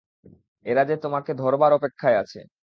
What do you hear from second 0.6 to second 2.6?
এরা যে তোমাকে ধরবার অপেক্ষায় আছে।